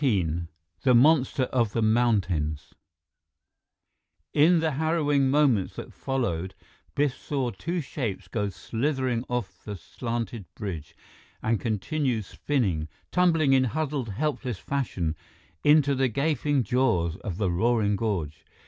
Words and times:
XVII 0.03 0.47
The 0.81 0.95
Monster 0.95 1.43
of 1.53 1.73
the 1.73 1.81
Mountains 1.83 2.73
In 4.33 4.59
the 4.59 4.71
harrowing 4.71 5.29
moments 5.29 5.75
that 5.75 5.93
followed, 5.93 6.55
Biff 6.95 7.15
saw 7.15 7.51
two 7.51 7.81
shapes 7.81 8.27
go 8.27 8.49
slithering 8.49 9.23
off 9.29 9.63
the 9.63 9.77
slanted 9.77 10.45
bridge 10.55 10.95
and 11.43 11.59
continue 11.59 12.23
spinning, 12.23 12.87
tumbling 13.11 13.53
in 13.53 13.65
huddled 13.65 14.09
helpless 14.09 14.57
fashion 14.57 15.15
into 15.63 15.93
the 15.93 16.07
gaping 16.07 16.63
jaws 16.63 17.17
of 17.17 17.37
the 17.37 17.51
roaring 17.51 17.95
gorge. 17.95 18.43